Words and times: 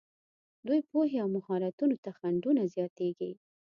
دوی 0.67 0.79
پوهې 0.89 1.17
او 1.23 1.27
مهارتونو 1.35 1.95
ته 2.03 2.09
خنډونه 2.17 2.63
زیاتېږي. 2.75 3.31